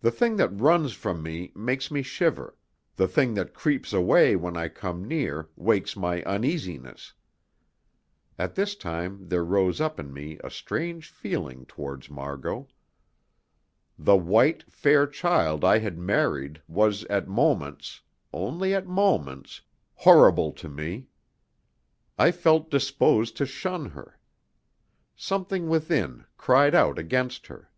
The 0.00 0.10
thing 0.10 0.36
that 0.36 0.48
runs 0.58 0.94
from 0.94 1.22
me 1.22 1.52
makes 1.54 1.90
me 1.90 2.00
shiver, 2.00 2.56
the 2.96 3.06
thing 3.06 3.34
that 3.34 3.52
creeps 3.52 3.92
away 3.92 4.34
when 4.34 4.56
I 4.56 4.68
come 4.68 5.06
near 5.06 5.50
wakes 5.56 5.94
my 5.94 6.22
uneasiness. 6.22 7.12
At 8.38 8.54
this 8.54 8.74
time 8.74 9.28
there 9.28 9.44
rose 9.44 9.78
up 9.78 10.00
in 10.00 10.10
me 10.10 10.38
a 10.42 10.48
strange 10.50 11.10
feeling 11.10 11.66
towards 11.66 12.08
Margot. 12.08 12.66
The 13.98 14.16
white, 14.16 14.72
fair 14.72 15.06
child 15.06 15.66
I 15.66 15.80
had 15.80 15.98
married 15.98 16.62
was 16.66 17.04
at 17.10 17.28
moments 17.28 18.00
only 18.32 18.72
at 18.74 18.86
moments 18.86 19.60
horrible 19.96 20.52
to 20.52 20.68
me. 20.70 21.08
I 22.18 22.30
felt 22.30 22.70
disposed 22.70 23.36
to 23.36 23.44
shun 23.44 23.90
her. 23.90 24.18
Something 25.14 25.68
within 25.68 26.24
cried 26.38 26.74
out 26.74 26.98
against 26.98 27.48
her. 27.48 27.70